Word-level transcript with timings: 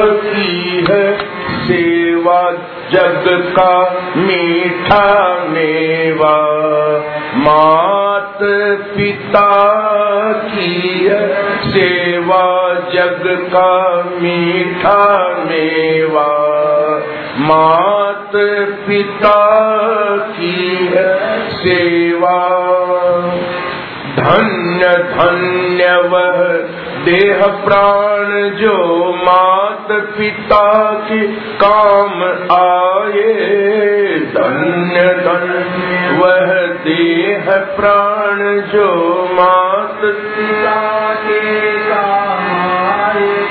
है 0.00 1.18
सेवा 1.66 2.50
जग 2.92 3.54
का 3.58 4.04
मीठा 4.16 5.44
मेवा। 5.48 6.36
मात 7.34 8.38
पिता 8.96 9.72
की 10.32 11.06
है 11.06 11.28
सेवा 11.60 12.74
जग 12.74 13.48
का 13.52 14.02
मीठा 14.20 15.28
मेवा। 15.44 16.28
मात 17.38 18.32
पिता 18.88 19.56
की 20.16 20.90
है 20.96 21.50
सेवा। 21.50 22.48
धन्य 24.16 24.88
धन्य 24.88 26.08
वह 26.08 26.68
देह 27.08 27.46
प्राण 27.46 28.50
जो 28.50 29.04
मात 29.12 29.86
पिता 29.90 30.94
के 30.94 31.20
काम 31.62 32.22
आए, 32.56 33.22
धन्य 34.34 35.00
धन्य। 35.14 36.18
वह 36.18 36.66
देह 36.66 37.44
प्राण 37.50 38.60
जो 38.60 38.88
मात 39.32 40.00
पिता 40.04 41.14
के 41.14 41.72
काम 41.78 42.44
आए, 42.86 43.44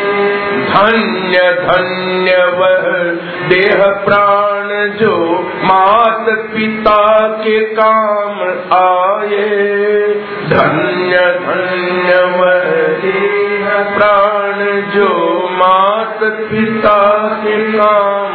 धन्य 0.69 1.53
धन्य। 1.53 2.31
वह 2.59 3.11
देह 3.49 3.85
प्राण 4.05 4.89
जो 4.89 5.39
मात 5.63 6.25
पिता 6.29 7.27
के 7.27 7.59
काम 7.59 8.41
आए, 8.73 9.49
धन्य 10.49 11.17
धन्य। 11.17 12.25
वह 12.37 12.85
देह 13.01 13.34
प्राण 13.83 14.81
जो 14.81 15.09
मात 15.51 16.19
पिता 16.23 17.27
के 17.43 17.73
काम 17.73 18.25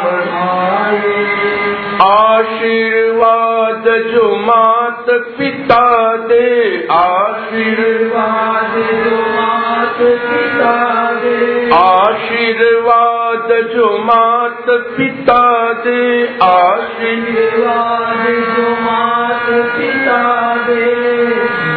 आशीर्वाद 2.03 3.85
जो 3.85 4.37
मात 4.37 5.05
पिता 5.11 6.17
दे, 6.17 6.87
आशीर्वाद 6.93 8.73
जो 8.77 9.17
मात 9.17 9.97
पिता 10.01 11.13
दे। 11.13 11.71
आशीर्वाद 11.75 13.49
जो 13.75 13.99
मात 13.99 14.65
पिता 14.71 15.73
दे, 15.73 16.27
आशीर्वाद 16.43 18.27
जो 18.29 18.71
मात 18.71 19.47
पिता 19.51 20.55
दे। 20.57 20.95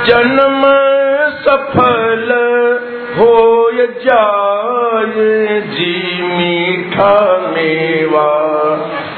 जन्म 0.06 0.64
सफल 1.46 2.30
हो 3.18 3.70
जाए 3.74 5.62
जी 5.62 6.22
मीठा 6.22 7.50
मेवा। 7.54 8.30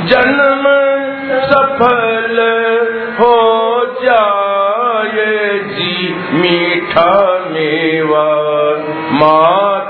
जन्म 0.02 0.64
सफल 1.42 2.38
हो 3.20 3.38
जाए 4.04 5.60
जी 5.60 6.16
मीठा 6.34 7.40
मेवा। 7.52 8.26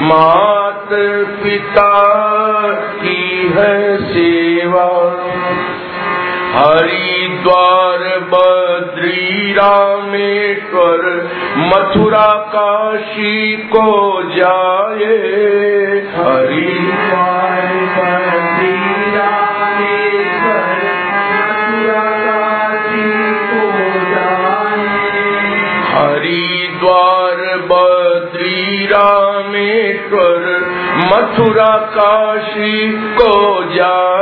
मात 0.00 0.88
पिता 1.44 2.04
की 2.72 3.52
है 3.56 3.96
सेवा। 3.96 5.16
हरिद्वार 6.54 8.18
बद्री 8.18 9.52
रामेश्वर 9.52 11.30
मथुरा 11.56 12.50
काशी 12.54 13.56
को 13.56 14.22
जाए। 14.22 15.16
हरिद्वार 16.16 17.13
रामेश्वर 29.64 30.60
मथुरा 30.96 31.76
काशी 31.76 32.92
को 32.92 33.64
जाए। 33.64 34.14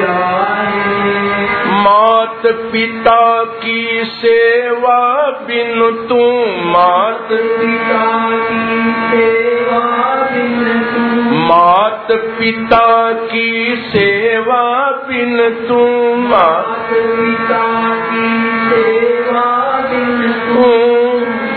जाए। 0.00 1.48
मात 1.82 2.42
पिता 2.72 3.44
की 3.44 4.02
सेवा 4.04 5.30
बिन 5.30 6.06
तू 6.08 6.46
मात 6.68 7.28
पिता 7.32 8.28
की 8.30 8.92
सेवा 9.10 10.14
बिन 10.32 10.82
तू 10.94 11.07
मात 11.48 12.06
पिता 12.10 13.12
की 13.12 13.76
सेवा 13.76 14.64
बिन 15.08 15.36
तू 15.68 15.78
मात 16.16 16.88
पिता 16.92 17.64
की 18.04 18.28
सेवा 18.70 19.46
बिन 19.90 20.32
तू 20.48 20.72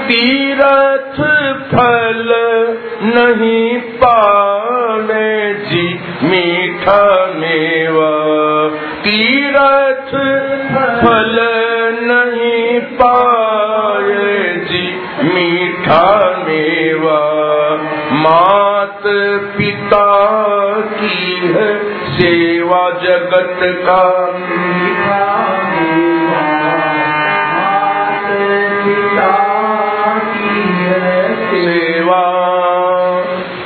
तीरथ 0.07 1.19
फल 1.71 2.29
नहीं 3.03 3.79
पावे 3.79 5.53
जी 5.53 5.87
मीठा 6.23 7.25
मेवा। 7.35 8.11
तीरथ 9.03 10.15
जगत 23.11 23.59
का 23.61 24.01
सेवा 31.53 32.21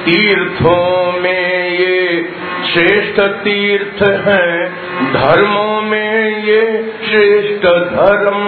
तीर्थों 0.06 1.11
में 1.22 1.69
ये 1.69 2.29
श्रेष्ठ 2.73 3.19
तीर्थ 3.19 4.01
है, 4.28 4.69
धर्मों 5.13 5.81
में 5.81 6.44
ये 6.44 6.62
श्रेष्ठ 7.09 7.66
धर्म। 7.94 8.41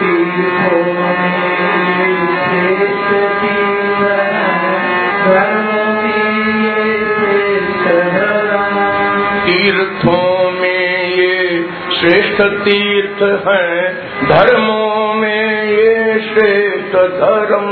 तीर्थों 0.00 0.97
श्रेष्ठ 12.38 12.58
तीर्थ 12.64 13.22
है 13.48 13.94
धर्मों 14.28 15.14
में 15.14 15.62
ये 15.64 16.20
श्रेष्ठ 16.20 16.96
धर्म। 16.96 17.66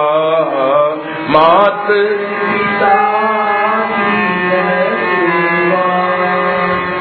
मात। 1.29 1.87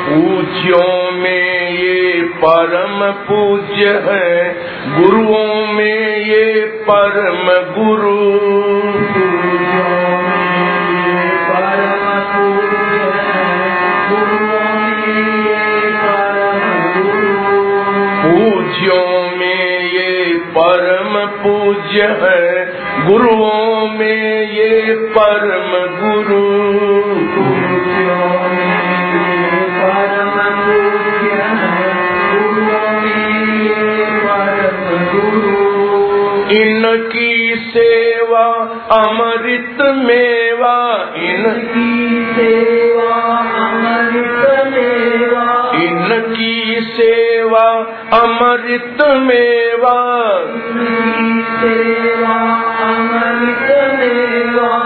पूज्यों 0.09 1.13
में 1.13 1.71
ये 1.71 2.23
परम 2.45 3.13
पूज्य 3.13 3.87
है, 3.87 4.57
गुरुओं 5.01 5.67
में 5.73 6.17
ये 6.17 6.67
परम 6.91 7.47
गुरु। 7.85 8.92
पूज्य 21.73 22.03
है। 22.03 22.67
गुरुओं 23.09 23.89
में 23.99 24.53
ये 24.53 24.97
परम 25.19 25.71
गुरु। 26.01 26.73
इनकी 36.53 37.55
सेवा 37.55 38.47
अमृत 38.91 39.79
मेवा। 39.81 41.13
इनकी 41.17 42.25
सेवा 42.35 43.39
अमृत 43.69 44.65
मेवा। 44.73 45.73
इनकी 45.75 46.62
सेवा 46.81 47.69
अमृत 48.13 48.97
मेवा 49.01 49.99
सेवा 51.61 52.39
अमृत 52.85 53.69
मेवा 53.99 54.79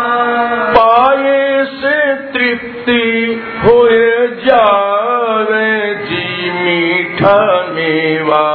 पाए 0.78 1.64
से 1.64 2.14
तृप्ति 2.32 3.42
हो 3.64 3.88
जावे 4.26 5.94
जी 5.94 6.50
मीठा 6.50 7.66
मेवा। 7.70 8.46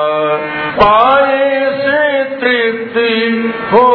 पाए 0.84 1.72
से 1.72 2.24
तृप्ति 2.24 3.54
हो 3.74 3.88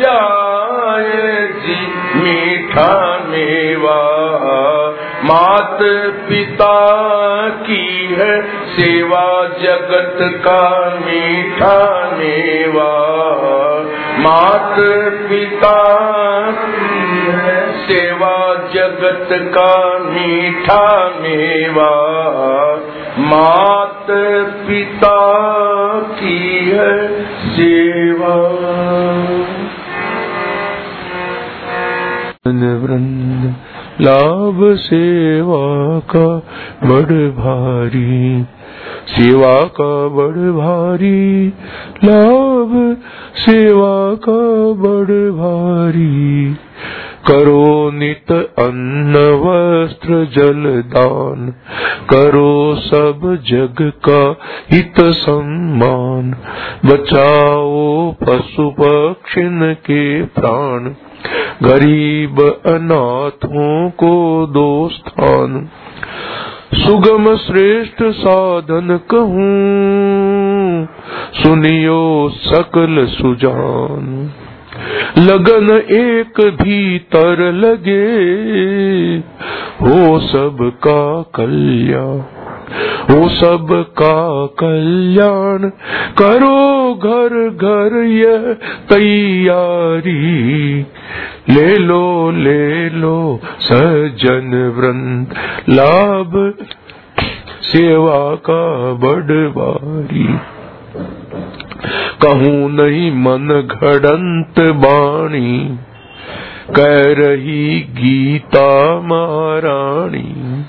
जाए 0.00 1.46
जी 1.46 1.86
मीठा 2.16 3.24
मेवा। 3.28 4.02
मात 5.24 5.78
पिता 6.28 6.85
की 6.85 6.85
है 8.14 8.42
सेवा 8.66 9.48
जगत 9.62 10.18
का 10.20 10.94
मीठा 10.94 12.10
मेवा। 12.14 13.16
मात 14.18 14.76
पिता 15.28 15.96
सेवा 17.72 18.54
जगत 18.74 19.28
का 19.32 19.98
मीठा 19.98 21.08
मेवा। 21.20 22.16
मात 23.18 24.06
पिता 24.68 25.40
की 26.00 26.70
है 26.70 27.24
सेवा। 27.50 28.36
वृंद 32.82 33.54
लाभ 34.00 34.76
सेवा 34.76 35.98
का 35.98 36.26
बड़ 36.88 37.14
भारी 37.36 38.44
सेवा 39.08 39.62
का 39.80 40.08
बड़ 40.08 40.50
भारी 40.52 41.48
लाभ 42.04 42.96
सेवा 43.36 44.14
का 44.28 44.42
बड़ 44.82 45.16
भारी। 45.30 46.56
करो 47.26 47.90
नित 47.90 48.32
अन्न 48.58 49.16
वस्त्र 49.16 50.24
जल 50.24 50.82
दान 50.86 51.54
करो 52.10 52.74
सब 52.74 53.38
जग 53.46 53.92
का 54.08 54.36
हित 54.70 55.00
सम्मान, 55.00 56.30
बचाओ 56.86 58.12
पशु 58.12 58.70
पक्षिन 58.80 59.74
के 59.74 60.22
प्राण, 60.22 60.84
गरीब 61.68 62.40
अनाथों 62.66 63.90
को 63.90 64.46
दो 64.46 64.88
स्थान। 64.88 65.68
सुगम 66.74 67.36
श्रेष्ठ 67.36 68.02
साधन 68.02 69.00
कहूँ, 69.10 70.88
सुनियो 71.32 72.30
सकल 72.34 73.06
सुजान। 73.06 74.32
लगन 75.18 75.70
एक 75.90 76.40
भीतर 76.62 77.40
लगे, 77.52 78.06
हो 79.82 80.18
सबका 80.18 81.22
कल्याण, 81.34 82.18
हो 83.10 83.28
सबका 83.28 84.46
कल्याण। 84.60 85.68
करो 86.18 86.94
घर 86.94 87.34
घर 87.50 87.96
यह 88.04 88.52
तैयारी, 88.88 90.16
ले 91.48 91.76
लो 91.76 92.30
ले 92.30 92.90
लो, 92.90 93.40
सजन 93.60 94.50
वृंद, 94.76 95.34
लाभ, 95.68 96.54
सेवा 97.62 98.34
का 98.34 98.92
बड़वारी 98.92 100.28
कहूँ 102.22 102.70
नहीं 102.70 103.10
मन 103.12 103.48
घड़ंत 103.62 104.60
बाणी, 104.76 105.78
कह 106.76 106.96
रही 107.18 107.80
गीता 107.98 108.70
महारानी 109.00 110.64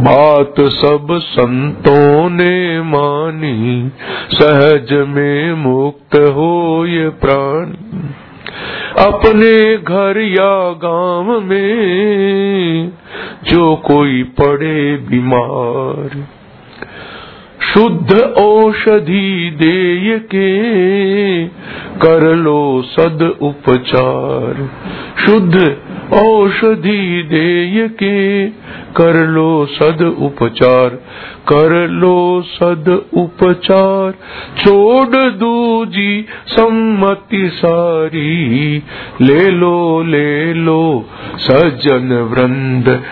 बात 0.00 0.60
सब 0.72 1.08
संतों 1.20 2.30
ने 2.30 2.80
मानी, 2.82 3.90
सहज 4.32 4.92
में 5.08 5.54
मुक्त 5.54 6.14
हो 6.14 6.86
ये 6.86 7.08
प्राणी। 7.24 8.08
अपने 8.98 9.76
घर 9.76 10.20
या 10.20 10.52
गाँव 10.84 11.40
में 11.40 12.92
जो 13.44 13.74
कोई 13.76 14.22
पड़े 14.40 14.96
बीमार 15.08 16.16
शुद्ध 17.74 18.20
औषधि 18.20 19.50
देय 19.58 20.18
के 20.18 20.50
कर 21.98 22.34
लो 22.36 22.82
सद 22.82 23.38
उपचार। 23.40 24.70
शुद्ध 25.26 25.76
औषधि 26.12 27.22
देय 27.22 27.88
के 27.88 28.46
कर 28.96 29.26
लो 29.26 29.66
सद 29.66 30.16
उपचार। 30.18 30.88
कर 31.48 31.88
लो 31.88 32.42
सद 32.46 33.02
उपचार। 33.14 34.12
छोड़ 34.58 35.30
दूजी 35.30 36.24
सम्मति 36.46 37.50
सारी। 37.54 38.82
ले 39.20 39.50
लो 39.50 40.02
ले 40.02 40.54
लो 40.54 41.04
सज्जन 41.36 42.12
वृंद। 42.12 43.02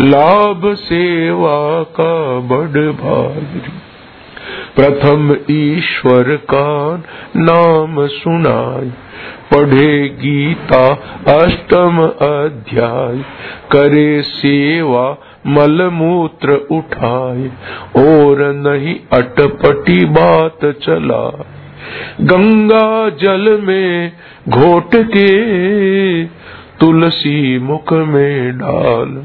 लाभ 0.00 0.74
सेवा 0.74 1.82
का 1.82 2.38
बड़ 2.38 2.92
भारी। 2.92 3.87
प्रथम 4.76 5.36
ईश्वर 5.50 6.34
का 6.50 6.68
नाम 7.36 8.06
सुनाय 8.06 8.90
पढ़े 9.52 10.08
गीता 10.18 10.86
अष्टम 11.34 11.98
अध्याय, 12.22 13.18
करे 13.72 14.22
सेवा 14.22 15.06
मल 15.46 15.82
मूत्र 15.92 16.54
उठाए, 16.70 17.46
और 17.98 18.42
नहीं 18.56 18.94
अटपटी 19.12 20.04
बात 20.04 20.64
चला 20.82 21.24
गंगा 22.22 23.08
जल 23.20 23.58
में 23.62 24.12
घोट 24.48 24.96
के 25.06 25.28
तुलसी 26.80 27.58
मुख 27.58 27.92
में 27.92 28.58
डाल, 28.58 29.22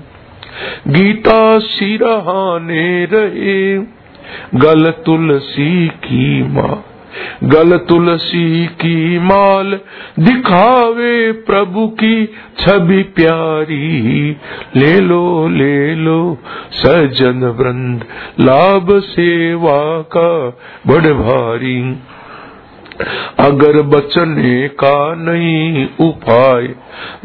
गीता 0.88 1.60
सिरहाने 1.60 3.06
रहे। 3.06 3.78
गल 4.56 4.92
तुलसी 5.06 5.88
की 5.88 6.44
माँ 6.44 6.86
गल 7.44 7.78
तुलसी 7.78 8.66
की 8.66 9.20
माल 9.20 9.80
दिखावे 10.20 11.32
प्रभु 11.32 11.88
की 11.88 12.26
छवि 12.60 13.04
प्यारी। 13.04 14.38
ले 14.76 15.00
लो 15.00 15.48
ले 15.48 15.96
लो, 15.96 16.38
सजन 16.72 17.56
वृंद, 17.60 18.06
लाभ 18.40 19.00
सेवा 19.00 20.02
का 20.18 20.58
बड़ 20.88 21.14
भारी। 21.14 21.96
अगर 23.40 23.82
बचने 23.82 24.68
का 24.68 25.16
नहीं 25.16 25.88
उपाय, 26.00 26.68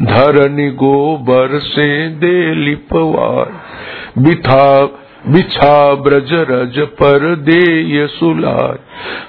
धरनी 0.01 0.69
गोबर 0.69 1.59
से 1.59 2.09
दे 2.09 2.55
लिपवाय 2.55 3.51
बिथा 4.21 4.89
बिछा 5.27 5.93
ब्रज 6.03 6.29
रज 6.49 6.79
पर 6.93 7.35
दे 7.35 8.07
सुलाय 8.07 8.77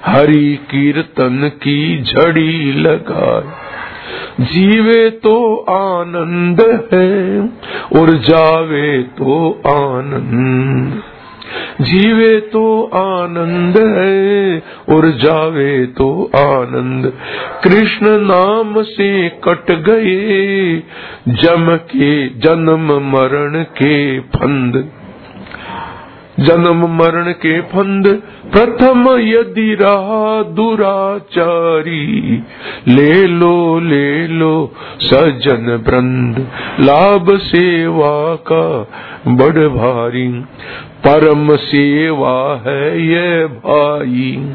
हरि 0.05 0.55
कीर्तन 0.69 1.51
की 1.57 1.81
झड़ी 2.03 2.71
लगाए 2.81 3.69
जीवे 4.41 5.09
तो 5.09 5.35
आनंद 5.69 6.61
है 6.93 7.41
और 7.99 8.11
जावे 8.27 9.01
तो 9.17 9.35
आनंद। 9.67 11.01
जीवे 11.81 12.39
तो 12.39 12.63
आनंद 12.93 13.77
है 13.77 14.63
और 14.89 15.09
जावे 15.17 15.85
तो 15.97 16.09
आनंद। 16.35 17.11
कृष्ण 17.63 18.11
नाम 18.21 18.81
से 18.83 19.11
कट 19.43 19.71
गए, 19.89 20.75
जम 21.27 21.75
के 21.75 22.27
जन्म 22.39 22.91
मरण 23.11 23.63
के 23.77 24.19
फंद। 24.29 24.83
जन्म 26.39 26.97
मरण 26.97 27.31
के 27.31 27.61
फंद, 27.61 28.21
प्रथम 28.51 29.17
यदि 29.17 29.77
रहा 29.81 30.43
दुराचारी। 30.43 32.43
ले 32.87 33.27
लो 33.27 33.79
ले 33.79 34.27
लो, 34.27 34.71
सजन 34.99 35.81
ब्रंद 35.85 36.47
लाभ 36.79 37.37
सेवा 37.37 38.35
का 38.35 38.87
बड़ 39.27 39.67
भारी। 39.67 40.43
परम 41.07 41.55
सेवा 41.55 42.63
है 42.67 43.07
ये 43.07 43.45
भाई। 43.45 44.53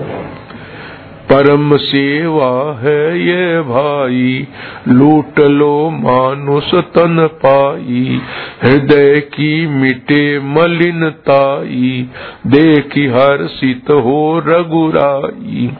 परम 1.33 1.77
सेवा 1.77 2.79
है 2.81 3.21
ये 3.21 3.61
भाई। 3.61 4.49
लूट 4.89 5.41
लो 5.41 5.91
मानुष 5.91 6.75
तन 6.75 7.29
पाई। 7.47 8.21
हृदय 8.63 9.21
की 9.21 9.67
मिटे 9.67 10.41
मलिनताई 10.41 12.09
देखी 12.47 13.07
हर्षित 13.07 13.91
हो 13.91 14.43
रघुराई। 14.47 15.71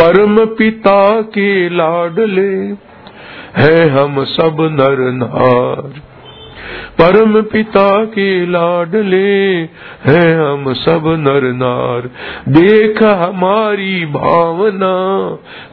परम 0.00 0.44
पिता 0.46 1.20
के 1.20 1.68
लाडले 1.68 2.74
है 3.62 3.88
हम 3.88 4.24
सब 4.24 4.56
नर 4.60 5.12
नार। 5.12 6.09
परम 7.00 7.42
पिता 7.42 8.04
के 8.04 8.46
लाडले 8.46 9.44
हैं 10.04 10.36
हम 10.40 10.72
सब 10.72 11.02
नर 11.06 11.52
नार। 11.52 12.10
देख 12.48 13.02
हमारी 13.02 14.06
भावना, 14.06 14.94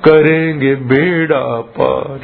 करेंगे 0.05 0.75
बेड़ा 0.75 1.61
पार। 1.61 2.19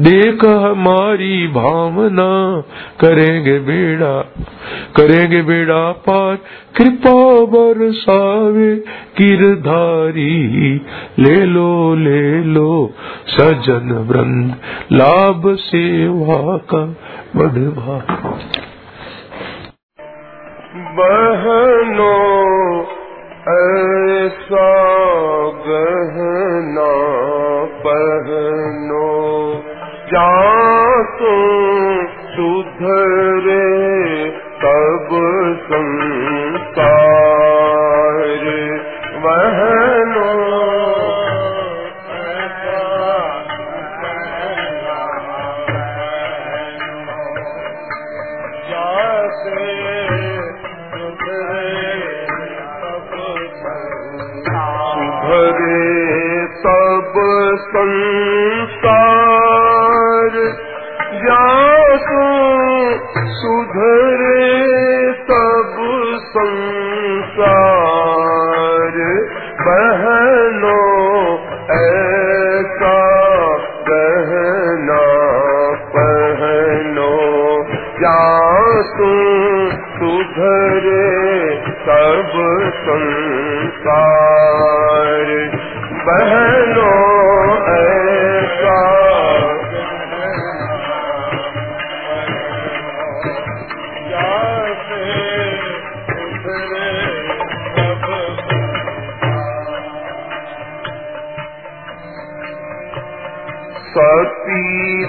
देख 0.00 0.44
हमारी 0.44 1.48
भावना, 1.48 2.62
करेंगे 3.00 3.58
बेड़ा 3.58 4.20
करेंगे 4.96 5.42
बेड़ा 5.42 5.92
पार। 5.92 6.38
कृपा 6.76 7.44
बरसावे 7.44 8.76
किरधारी, 9.16 10.80
ले 11.18 11.44
लो 11.44 11.94
ले 11.94 12.44
लो, 12.44 12.94
सजन 13.26 14.06
वृंद। 14.10 14.54
लाभ 14.92 15.42
सेवा 15.46 16.56
का 16.56 16.96
बड़ 17.36 17.60
भाग। 17.76 18.10
बहनों 20.96 22.32
ऐसा 23.52 24.66
गहना 25.66 26.90
पहनो 27.86 29.08
जा 30.12 30.28
तुम 31.18 31.42
सुधरे 32.34 33.64
तब 34.62 35.08
संसार 35.64 36.31
संध 57.56 58.42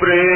प्रेम 0.00 0.35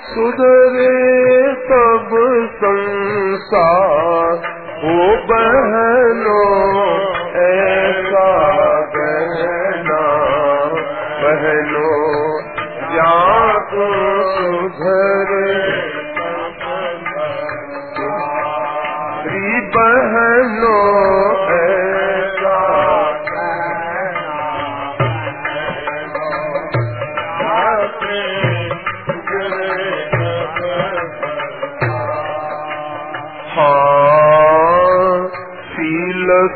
सुधरे? 0.01 1.32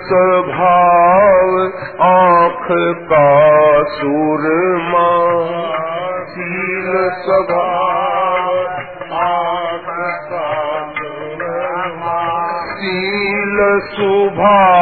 स्वभाव 0.07 1.51
आँख 2.01 2.67
का 3.11 3.29
सुरमा। 3.85 5.09
शील 6.27 6.93
स्वभाव 7.11 8.53
आँख 9.13 9.89
का 10.31 10.49
सुरमा। 10.99 12.19
शील 12.75 13.59
स्वभाव 13.81 14.76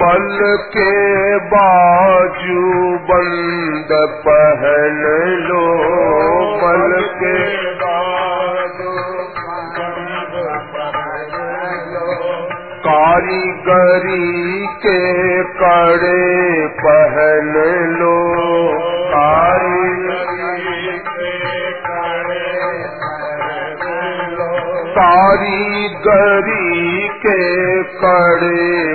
बल 0.00 0.26
के 0.74 0.90
बाजू 1.52 2.62
बंद 3.10 3.92
पहन 4.26 5.00
लो 5.48 5.64
बल 6.62 7.00
के 7.22 7.36
कारीगरी 13.30 14.66
के 14.84 14.98
कड़े 15.60 16.66
पहन 16.82 17.50
लो, 17.98 18.14
कारीगरी 19.12 20.98
के 21.08 21.32
कड़े 21.86 22.44
कारीगरी 25.68 27.08
के 27.24 27.38
कड़े 28.02 28.94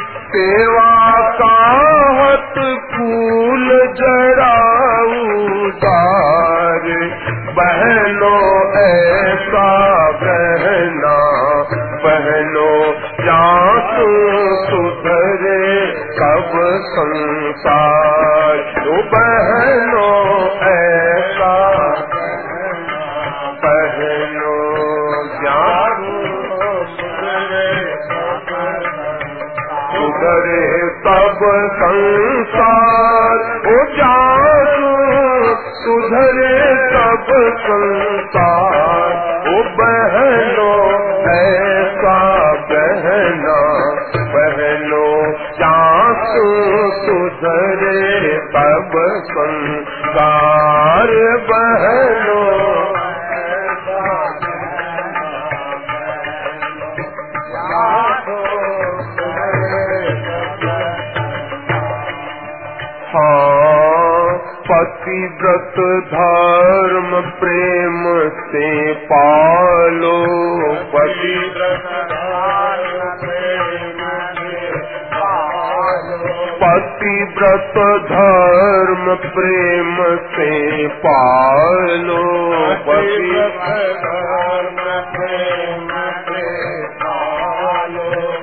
पतिव्रत 76.71 77.73
धर्म 78.11 79.15
प्रेम 79.15 79.97
से 80.35 80.87
पालो। 80.87 82.21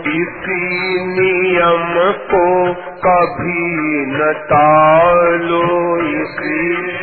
इसी 0.09 0.97
नियम 1.07 2.13
को 2.13 2.75
कभी 3.07 4.07
न 4.07 4.33
टालो 4.51 5.63
इसी 6.23 6.98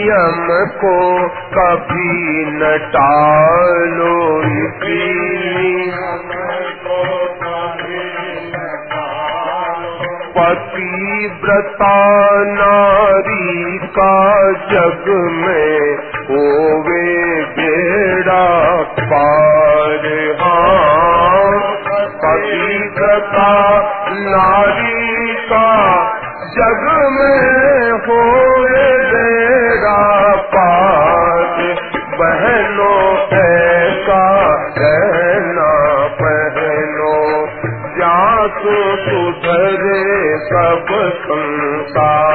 नियम 0.00 0.66
को 0.66 1.28
कभी 1.28 2.44
न 2.46 2.78
टालो 2.78 4.42
इसी। 4.42 5.30
पतिव्रता 10.38 11.94
नारी 12.44 13.78
का 13.78 14.52
जग 14.52 15.04
में 15.32 15.96
होवे 16.30 17.44
बेड़ा 17.44 18.82
पार। 18.82 20.06
हाँ 20.40 21.60
पतिव्रता 22.24 23.50
नारी 24.12 25.34
का 25.34 25.70
जग 26.54 26.84
में 27.14 27.90
होवे 28.06 28.86
बेड़ा 29.10 30.00
पार 30.54 31.40
बहनों 32.20 33.02
ऐसा 33.40 34.22
कहना 34.78 35.70
पहनो। 36.22 37.12
जासु 37.98 38.76
सुधरे 39.04 40.02
सब 40.48 40.92
संसार 41.26 42.29